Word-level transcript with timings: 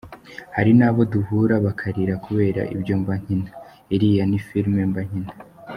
Hari 0.55 0.71
n’abo 0.79 1.01
duhura 1.13 1.55
bakarira 1.65 2.15
kubera 2.25 2.61
ibyo 2.75 2.93
mba 3.01 3.13
nkina! 3.21 3.49
Iriya 3.95 4.23
ni 4.27 4.39
filime 4.45 4.81
mba 4.91 5.03
nkina. 5.07 5.33